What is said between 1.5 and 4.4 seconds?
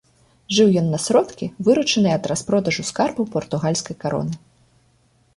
выручаныя ад распродажу скарбаў партугальскай кароны.